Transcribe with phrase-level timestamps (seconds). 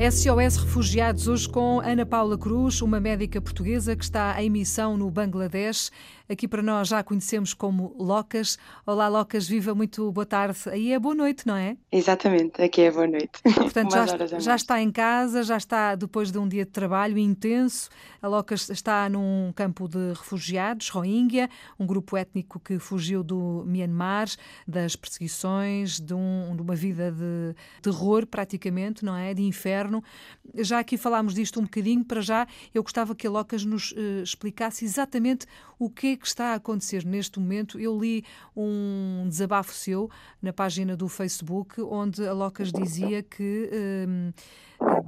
[0.00, 5.10] SOS Refugiados, hoje com Ana Paula Cruz, uma médica portuguesa que está em missão no
[5.10, 5.90] Bangladesh.
[6.30, 8.56] Aqui para nós já a conhecemos como Locas.
[8.86, 10.60] Olá, Locas, viva, muito boa tarde.
[10.68, 11.76] Aí é boa noite, não é?
[11.90, 13.42] Exatamente, aqui é boa noite.
[13.42, 13.90] Portanto,
[14.28, 17.90] já, já está em casa, já está depois de um dia de trabalho intenso.
[18.22, 24.28] A Locas está num campo de refugiados, Rohingya, um grupo étnico que fugiu do Myanmar,
[24.68, 29.34] das perseguições, de, um, de uma vida de terror, praticamente, não é?
[29.34, 30.00] De inferno.
[30.54, 34.22] Já aqui falámos disto um bocadinho, para já eu gostava que a Locas nos uh,
[34.22, 35.46] explicasse exatamente
[35.78, 37.78] o que é que está a acontecer neste momento.
[37.78, 38.24] Eu li
[38.56, 40.10] um desabafo seu
[40.42, 43.70] na página do Facebook, onde a Locas dizia que.
[44.08, 44.32] Um,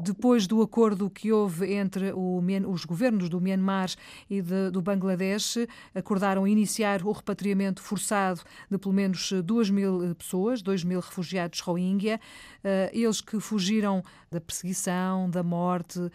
[0.03, 3.91] depois do acordo que houve entre o, os governos do Myanmar
[4.29, 5.59] e de, do Bangladesh,
[5.95, 12.21] acordaram iniciar o repatriamento forçado de pelo menos 2 mil pessoas, 2 mil refugiados Rohingya,
[12.65, 16.11] uh, eles que fugiram da perseguição, da morte, uh,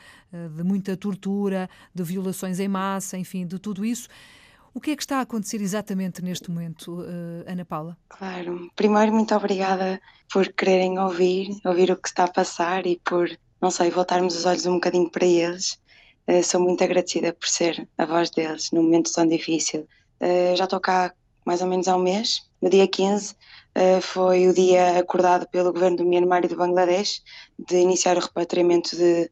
[0.56, 4.10] de muita tortura, de violações em massa, enfim, de tudo isso.
[4.74, 7.04] O que é que está a acontecer exatamente neste momento,
[7.48, 7.98] Ana Paula?
[8.10, 10.00] Claro, primeiro muito obrigada
[10.32, 13.28] por quererem ouvir, ouvir o que está a passar e por,
[13.62, 15.80] não sei, voltarmos os olhos um bocadinho para eles.
[16.28, 19.88] Uh, sou muito agradecida por ser a voz deles num momento tão difícil.
[20.22, 21.14] Uh, já estou cá
[21.46, 22.42] mais ou menos há um mês.
[22.62, 23.36] No dia 15
[24.02, 27.22] foi o dia acordado pelo governo do Myanmar e do Bangladesh
[27.60, 29.30] de iniciar o repatriamento de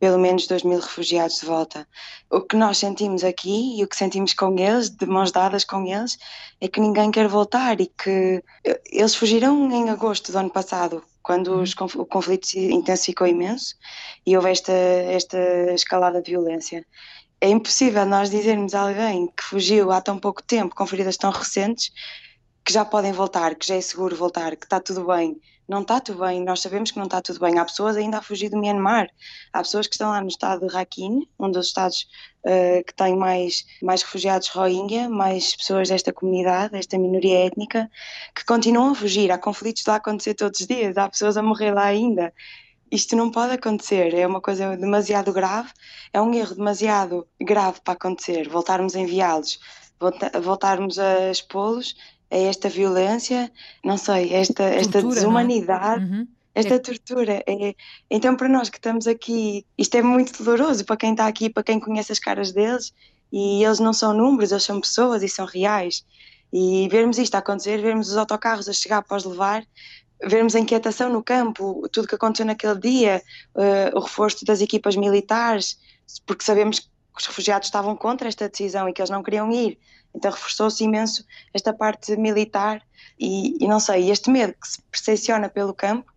[0.00, 1.88] pelo menos 2 mil refugiados de volta.
[2.30, 5.86] O que nós sentimos aqui e o que sentimos com eles, de mãos dadas com
[5.86, 6.18] eles,
[6.60, 8.42] é que ninguém quer voltar e que
[8.90, 11.62] eles fugiram em agosto do ano passado, quando uhum.
[11.62, 13.74] os, o conflito se intensificou imenso
[14.24, 15.38] e houve esta, esta
[15.72, 16.86] escalada de violência.
[17.40, 21.32] É impossível nós dizermos a alguém que fugiu há tão pouco tempo, com feridas tão
[21.32, 21.90] recentes,
[22.64, 25.36] que já podem voltar, que já é seguro voltar, que está tudo bem
[25.68, 27.58] não está tudo bem, nós sabemos que não está tudo bem.
[27.58, 29.08] Há pessoas ainda a fugir do Myanmar,
[29.52, 32.06] há pessoas que estão lá no estado de Rakhine, um dos estados
[32.44, 37.90] uh, que tem mais, mais refugiados Rohingya, mais pessoas desta comunidade, desta minoria étnica,
[38.34, 39.30] que continuam a fugir.
[39.30, 42.32] Há conflitos lá a acontecer todos os dias, há pessoas a morrer lá ainda.
[42.90, 45.70] Isto não pode acontecer, é uma coisa demasiado grave,
[46.12, 48.48] é um erro demasiado grave para acontecer.
[48.48, 49.58] Voltarmos a enviá-los,
[50.42, 51.96] voltarmos a expô-los
[52.30, 53.50] é esta violência,
[53.84, 55.14] não sei, esta, esta tortura, é?
[55.14, 56.04] desumanidade.
[56.04, 56.26] Uhum.
[56.54, 56.78] Esta é...
[56.78, 57.74] tortura, é...
[58.10, 61.64] então para nós que estamos aqui, isto é muito doloroso para quem está aqui, para
[61.64, 62.94] quem conhece as caras deles,
[63.32, 66.04] e eles não são números, eles são pessoas e são reais.
[66.52, 69.66] E vermos isto acontecer, vermos os autocarros a chegar para os levar,
[70.22, 73.22] vermos a inquietação no campo, tudo que aconteceu naquele dia,
[73.56, 75.78] uh, o reforço das equipas militares,
[76.24, 76.88] porque sabemos que
[77.18, 79.78] os refugiados estavam contra esta decisão e que eles não queriam ir.
[80.14, 82.80] Então reforçou-se imenso esta parte militar
[83.18, 86.13] e, e, não sei, este medo que se percepciona pelo campo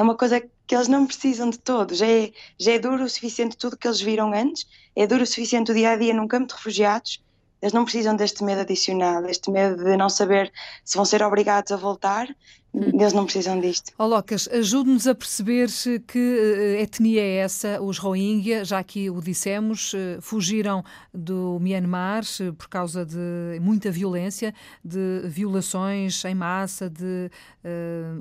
[0.00, 1.94] é uma coisa que eles não precisam de todo.
[1.94, 4.66] Já é, já é duro o suficiente tudo que eles viram antes,
[4.96, 7.22] é duro o suficiente o dia a dia num campo de refugiados.
[7.60, 10.50] Eles não precisam deste medo adicional, deste medo de não saber
[10.86, 12.34] se vão ser obrigados a voltar.
[12.72, 13.92] Eles não precisam disto.
[13.98, 15.68] Oh, Locas, ajude-nos a perceber
[16.06, 22.22] que uh, etnia é essa, os Rohingya, já que o dissemos, uh, fugiram do Myanmar
[22.22, 24.54] uh, por causa de muita violência,
[24.84, 27.30] de violações em massa, de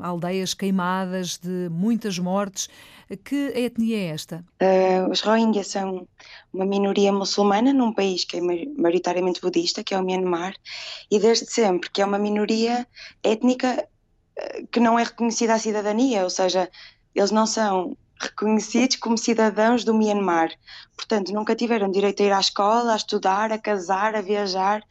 [0.02, 2.68] aldeias queimadas, de muitas mortes.
[3.24, 4.46] Que etnia é esta?
[5.10, 6.08] os Rohingya são
[6.54, 10.56] uma minoria muçulmana num país que é maioritariamente budista, que é o Myanmar,
[11.10, 12.86] e desde sempre que é uma minoria
[13.24, 13.88] étnica
[14.72, 16.70] que não é reconhecida a cidadania, ou seja,
[17.14, 20.52] eles não são reconhecidos como cidadãos do Myanmar.
[20.96, 24.84] Portanto, nunca tiveram direito a ir à escola, a estudar, a casar, a viajar,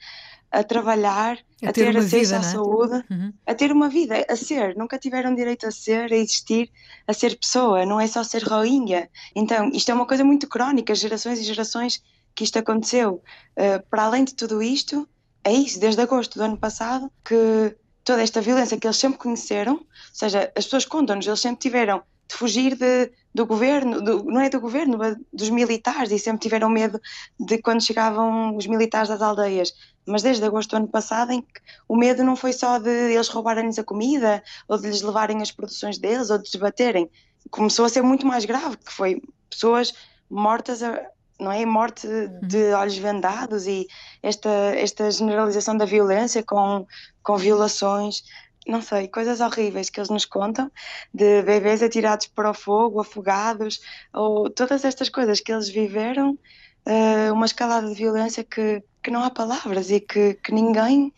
[0.51, 2.43] a trabalhar, a, a ter, ter acesso vida, à é?
[2.43, 3.33] saúde, uhum.
[3.47, 4.75] a ter uma vida, a ser.
[4.77, 6.71] Nunca tiveram direito a ser, a existir,
[7.07, 7.85] a ser pessoa.
[7.85, 9.11] Não é só ser Rohingya.
[9.35, 12.03] Então, isto é uma coisa muito crónica, gerações e gerações
[12.35, 13.23] que isto aconteceu.
[13.57, 15.07] Uh, para além de tudo isto,
[15.45, 17.77] é isso, desde agosto do ano passado, que
[18.09, 22.03] toda esta violência que eles sempre conheceram, ou seja, as pessoas contam-nos, eles sempre tiveram
[22.27, 24.99] de fugir de, do governo, do, não é do governo,
[25.31, 26.99] dos militares, e sempre tiveram medo
[27.39, 29.75] de quando chegavam os militares das aldeias.
[30.07, 33.29] Mas desde agosto do ano passado, em que o medo não foi só de eles
[33.29, 37.11] roubarem-lhes a comida, ou de lhes levarem as produções deles, ou de desbaterem.
[37.51, 39.21] Começou a ser muito mais grave, que foi
[39.51, 39.93] pessoas
[40.31, 40.99] mortas a,
[41.39, 41.65] não é?
[41.65, 42.07] Morte
[42.43, 42.79] de uhum.
[42.79, 43.87] olhos vendados e
[44.23, 46.87] esta, esta generalização da violência com,
[47.23, 48.25] com violações,
[48.67, 50.71] não sei, coisas horríveis que eles nos contam,
[51.15, 53.81] de bebês atirados para o fogo, afogados,
[54.13, 56.39] ou todas estas coisas que eles viveram,
[56.87, 61.13] uh, uma escalada de violência que, que não há palavras e que, que ninguém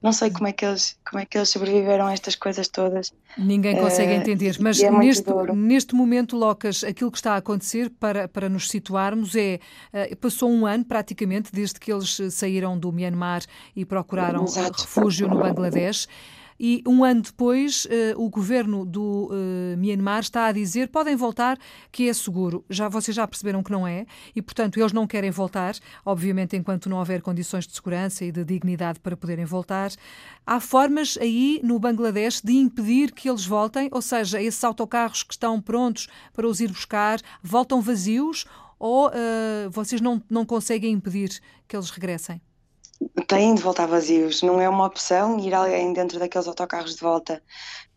[0.00, 3.12] Não sei como é que eles, como é que eles sobreviveram a estas coisas todas.
[3.36, 7.90] Ninguém consegue uh, entender, mas é neste, neste momento, Locas, aquilo que está a acontecer,
[7.90, 9.58] para, para nos situarmos, é
[9.92, 13.42] uh, passou um ano praticamente desde que eles saíram do Myanmar
[13.74, 14.82] e procuraram Exato.
[14.82, 16.06] refúgio no Bangladesh.
[16.58, 21.58] E um ano depois, uh, o governo do uh, Myanmar está a dizer podem voltar,
[21.92, 22.64] que é seguro.
[22.68, 26.88] Já vocês já perceberam que não é, e portanto eles não querem voltar, obviamente enquanto
[26.88, 29.90] não houver condições de segurança e de dignidade para poderem voltar.
[30.44, 35.34] Há formas aí no Bangladesh de impedir que eles voltem, ou seja, esses autocarros que
[35.34, 38.44] estão prontos para os ir buscar voltam vazios
[38.78, 42.40] ou uh, vocês não, não conseguem impedir que eles regressem?
[43.26, 47.42] Têm de voltar vazios, não é uma opção ir alguém dentro daqueles autocarros de volta.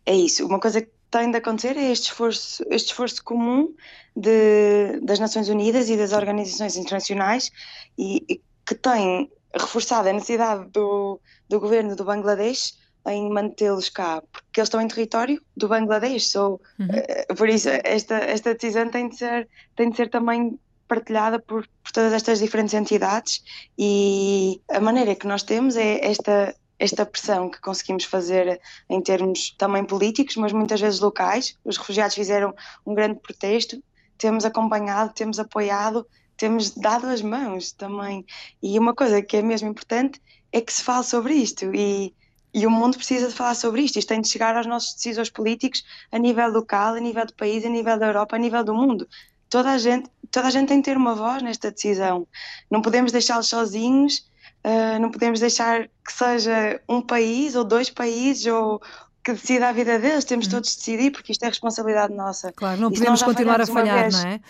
[0.06, 0.46] É isso.
[0.46, 3.74] Uma coisa que tem de acontecer é este esforço, este esforço comum
[4.16, 7.50] de, das Nações Unidas e das organizações internacionais
[7.98, 12.74] e, e que tem reforçado a necessidade do, do governo do Bangladesh
[13.06, 16.86] em mantê-los cá, porque eles estão em território do Bangladesh, so, uhum.
[16.86, 20.58] uh, por isso esta, esta decisão tem de ser, tem de ser também
[20.92, 23.42] partilhada por, por todas estas diferentes entidades
[23.78, 28.60] e a maneira que nós temos é esta esta pressão que conseguimos fazer
[28.90, 31.56] em termos também políticos, mas muitas vezes locais.
[31.64, 32.52] Os refugiados fizeram
[32.84, 33.80] um grande protesto,
[34.18, 36.04] temos acompanhado, temos apoiado,
[36.36, 38.26] temos dado as mãos também.
[38.60, 42.12] E uma coisa que é mesmo importante é que se fale sobre isto e,
[42.52, 44.00] e o mundo precisa de falar sobre isto.
[44.00, 47.64] Isto tem de chegar aos nossos decisores políticos a nível local, a nível do país,
[47.64, 49.06] a nível da Europa, a nível do mundo
[49.52, 52.26] toda a gente, toda a gente tem que ter uma voz nesta decisão.
[52.70, 54.26] Não podemos deixá-los sozinhos,
[54.64, 58.80] uh, não podemos deixar que seja um país ou dois países ou
[59.22, 60.52] que decida a vida deles, temos uhum.
[60.52, 62.50] todos de decidir porque isto é responsabilidade nossa.
[62.52, 64.40] Claro, não podemos continuar a falhar, vez, não é?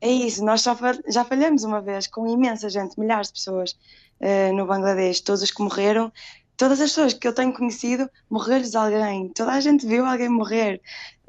[0.00, 0.76] É isso, nós só,
[1.08, 3.72] já falhamos uma vez com imensa gente, milhares de pessoas
[4.20, 6.12] uh, no Bangladesh, todos os que morreram
[6.62, 10.80] todas as pessoas que eu tenho conhecido, morreu-lhes alguém, toda a gente viu alguém morrer.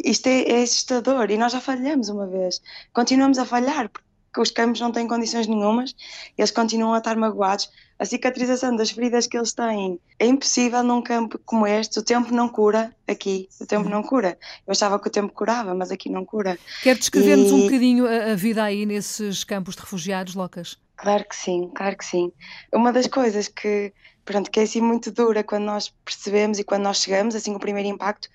[0.05, 2.61] Isto é, é, assustador e nós já falhamos uma vez.
[2.93, 5.95] Continuamos a falhar porque os campos não têm condições nenhumas,
[6.37, 7.67] eles continuam a estar magoados.
[7.97, 11.97] A cicatrização das feridas que eles têm é impossível num campo como este.
[11.97, 14.37] O tempo não cura aqui, o tempo não cura.
[14.67, 16.59] Eu achava que o tempo curava, mas aqui não cura.
[16.83, 17.53] Quer descrever-nos e...
[17.55, 20.77] um bocadinho a, a vida aí nesses campos de refugiados, Locas?
[20.95, 22.31] Claro que sim, claro que sim.
[22.71, 23.93] Uma das coisas que
[24.25, 27.59] pronto, que é assim muito dura quando nós percebemos e quando nós chegamos, assim, o
[27.59, 28.29] primeiro impacto.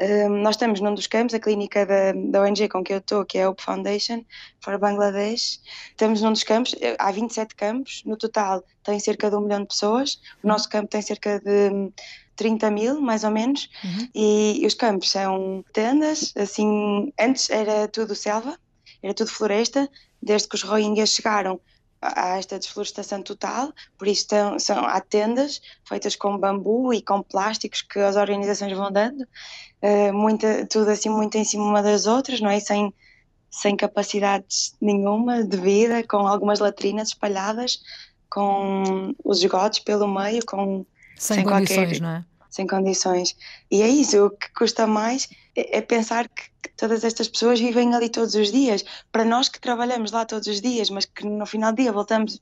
[0.00, 3.22] Um, nós estamos num dos campos, a clínica da, da ONG com que eu estou,
[3.24, 4.24] que é a Hope Foundation
[4.60, 5.60] for Bangladesh.
[5.90, 9.68] Estamos num dos campos, há 27 campos, no total tem cerca de um milhão de
[9.68, 10.18] pessoas.
[10.42, 11.92] O nosso campo tem cerca de
[12.34, 14.08] 30 mil, mais ou menos, uhum.
[14.14, 18.58] e os campos são tendas, assim, antes era tudo selva,
[19.02, 19.86] era tudo floresta,
[20.22, 21.60] desde que os Rohingyas chegaram
[22.00, 27.22] há esta desflorestação total, por isso estão, são, há tendas feitas com bambu e com
[27.22, 32.06] plásticos que as organizações vão dando, uh, muita, tudo assim muito em cima uma das
[32.06, 32.58] outras, não é?
[32.58, 32.92] Sem,
[33.50, 37.80] sem capacidades nenhuma de vida, com algumas latrinas espalhadas,
[38.30, 40.86] com os esgotos pelo meio, com
[41.16, 42.24] sem, sem condições, qualquer, não é?
[42.48, 43.36] Sem condições.
[43.70, 47.94] E é isso, o que custa mais é, é pensar que todas estas pessoas vivem
[47.94, 48.84] ali todos os dias.
[49.12, 52.40] Para nós que trabalhamos lá todos os dias, mas que no final do dia voltamos,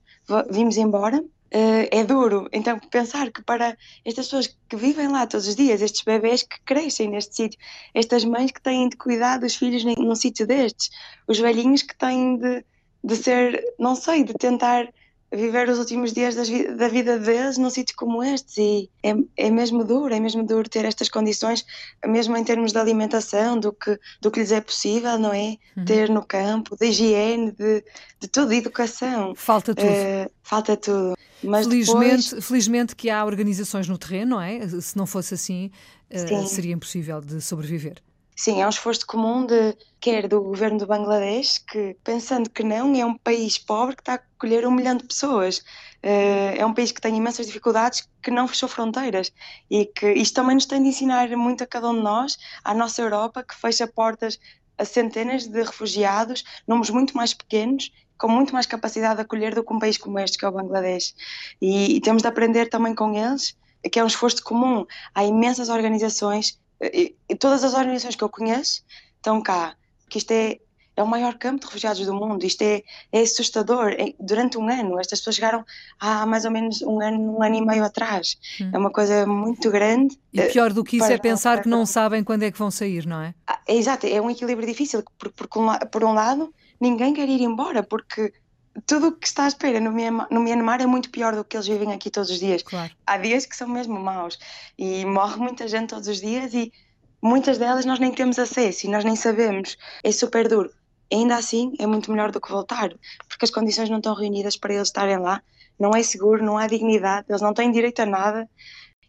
[0.51, 2.47] vimos embora, Uh, é duro.
[2.53, 6.61] Então, pensar que para estas pessoas que vivem lá todos os dias, estes bebês que
[6.61, 7.59] crescem neste sítio,
[7.95, 10.91] estas mães que têm de cuidar dos filhos num sítio destes,
[11.27, 12.63] os velhinhos que têm de,
[13.03, 14.93] de ser, não sei, de tentar
[15.31, 19.85] viver os últimos dias da vida deles num sítio como este e é, é mesmo
[19.85, 21.67] duro, é mesmo duro ter estas condições,
[22.07, 25.57] mesmo em termos de alimentação, do que, do que lhes é possível, não é?
[25.77, 25.85] Uhum.
[25.85, 27.85] Ter no campo, de higiene, de,
[28.21, 29.35] de tudo, de educação.
[29.35, 29.87] Falta tudo.
[29.87, 31.15] Uh, falta tudo.
[31.43, 32.47] Mas felizmente, depois...
[32.47, 34.67] felizmente que há organizações no terreno, não é?
[34.67, 35.71] Se não fosse assim,
[36.11, 38.03] uh, seria impossível de sobreviver.
[38.39, 42.95] Sim, é um esforço comum de quer do governo do Bangladesh, que pensando que não
[42.95, 45.59] é um país pobre que está a acolher um milhão de pessoas.
[46.05, 49.33] Uh, é um país que tem imensas dificuldades, que não fechou fronteiras
[49.69, 52.73] e que isto também nos tem de ensinar muito a cada um de nós, à
[52.73, 54.39] nossa Europa, que fecha portas
[54.79, 59.65] a centenas de refugiados, números muito mais pequenos, com muito mais capacidade de acolher do
[59.65, 61.13] que um país como este, que é o Bangladesh.
[61.61, 63.57] E, e temos de aprender também com eles,
[63.91, 64.87] que é um esforço comum.
[65.13, 68.83] Há imensas organizações e, e todas as organizações que eu conheço
[69.17, 69.75] estão cá,
[70.09, 70.59] que isto é,
[70.97, 72.83] é o maior campo de refugiados do mundo, isto é,
[73.13, 73.93] é assustador.
[73.93, 75.65] É, durante um ano, estas pessoas chegaram
[75.99, 78.37] há mais ou menos um ano, um ano e meio atrás.
[78.61, 78.71] Hum.
[78.73, 80.19] É uma coisa muito grande.
[80.33, 83.07] E pior do que isso é pensar que não sabem quando é que vão sair,
[83.07, 83.35] não é?
[83.67, 85.49] é exato, é um equilíbrio difícil, porque por,
[85.91, 88.33] por, um lado, ninguém quer ir embora, porque
[88.87, 91.57] tudo o que está à espera no Myanmar, no Myanmar é muito pior do que
[91.57, 92.63] eles vivem aqui todos os dias.
[92.63, 92.91] Claro.
[93.07, 94.39] Há dias que são mesmo maus
[94.79, 96.73] e morre muita gente todos os dias e
[97.23, 99.77] muitas delas nós nem temos acesso e nós nem sabemos.
[100.03, 100.71] É super duro.
[101.11, 102.91] Ainda assim, é muito melhor do que voltar,
[103.29, 105.43] porque as condições não estão reunidas para eles estarem lá.
[105.79, 108.49] Não é seguro, não há dignidade, eles não têm direito a nada.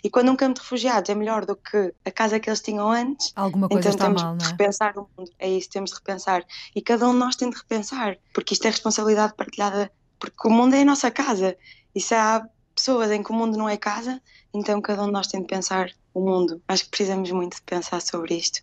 [0.03, 2.89] E quando um campo de refugiados é melhor do que a casa que eles tinham
[2.89, 4.51] antes, Alguma coisa então está temos mal, de não é?
[4.51, 5.31] repensar o mundo.
[5.37, 6.45] É isso, temos de repensar.
[6.75, 10.51] E cada um de nós tem de repensar, porque isto é responsabilidade partilhada, porque o
[10.51, 11.57] mundo é a nossa casa.
[11.93, 14.21] E se há pessoas em que o mundo não é casa,
[14.53, 16.61] então cada um de nós tem de pensar o mundo.
[16.67, 18.61] Acho que precisamos muito de pensar sobre isto.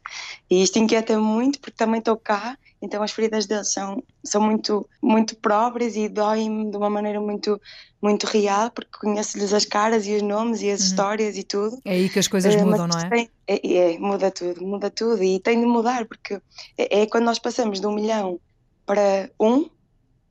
[0.51, 4.89] E isto inquieta-me muito, porque também estou cá, então as feridas deles são, são muito,
[5.03, 7.61] muito próprias e doem-me de uma maneira muito,
[8.03, 10.87] muito real, porque conheço-lhes as caras e os nomes e as Uhum.
[10.87, 11.79] histórias e tudo.
[11.85, 13.09] É aí que as coisas Eh, mudam, não é?
[13.09, 16.35] tem- é, é, muda tudo, muda tudo e tem de mudar porque
[16.77, 18.41] é, é quando nós passamos de um milhão
[18.85, 19.69] para um,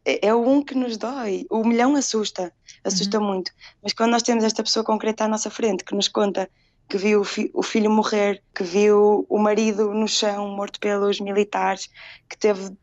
[0.05, 1.45] é, é o um que nos dói.
[1.49, 3.25] O milhão assusta, assusta Uhum.
[3.27, 3.51] muito.
[3.81, 6.49] Mas quando nós temos esta pessoa concreta à nossa frente que nos conta
[6.87, 11.19] que viu o, fi- o filho morrer, que viu o marido no chão morto pelos
[11.19, 11.89] militares,
[12.29, 12.75] que teve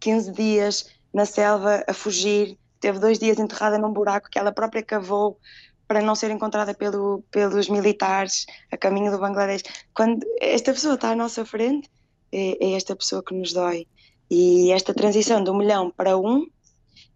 [0.00, 4.82] 15 dias na selva a fugir, teve dois dias enterrada num buraco que ela própria
[4.82, 5.38] cavou
[5.86, 9.62] para não ser encontrada pelo, pelos militares a caminho do Bangladesh.
[9.92, 11.90] Quando esta pessoa está à nossa frente,
[12.32, 13.86] é, é esta pessoa que nos dói.
[14.30, 16.46] E esta transição de um milhão para um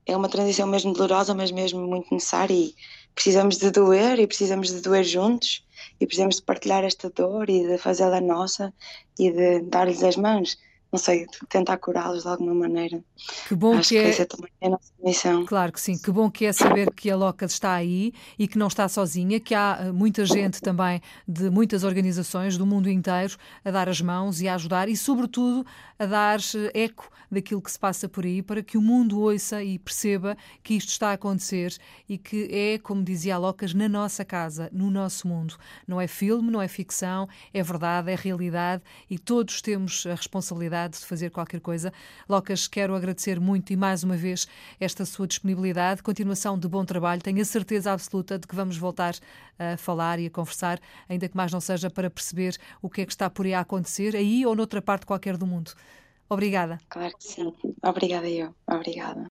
[0.05, 2.53] é uma transição mesmo dolorosa, mas mesmo muito necessária.
[2.53, 2.75] E
[3.15, 5.64] precisamos de doer e precisamos de doer juntos
[6.01, 8.73] e precisamos de partilhar esta dor e de fazê-la nossa
[9.19, 10.59] e de dar-lhes as mãos.
[10.95, 13.03] Não sei, tentar curá-los de alguma maneira.
[13.49, 14.09] Que bom Acho que que é.
[14.11, 15.45] essa também é a nossa missão.
[15.45, 18.57] Claro que sim, que bom que é saber que a Locas está aí e que
[18.57, 23.37] não está sozinha, que há eh, muita gente também de muitas organizações do mundo inteiro
[23.65, 25.67] a dar as mãos e a ajudar e, sobretudo,
[25.99, 29.63] a dar eh, eco daquilo que se passa por aí para que o mundo ouça
[29.63, 31.77] e perceba que isto está a acontecer
[32.09, 35.57] e que é, como dizia a Locas, na nossa casa, no nosso mundo.
[35.87, 40.84] Não é filme, não é ficção, é verdade, é realidade e todos temos a responsabilidade
[40.89, 41.93] de fazer qualquer coisa.
[42.29, 44.47] Locas, quero agradecer muito e mais uma vez
[44.81, 47.23] esta sua disponibilidade, continuação de bom trabalho.
[47.23, 49.15] Tenho a certeza absoluta de que vamos voltar
[49.59, 53.07] a falar e a conversar, ainda que mais não seja para perceber o que é
[53.07, 55.73] que está por aí a acontecer, aí ou noutra parte qualquer do mundo.
[56.29, 56.79] Obrigada.
[56.89, 57.53] Claro que sim.
[57.83, 58.55] Obrigada eu.
[58.67, 59.23] Obrigada.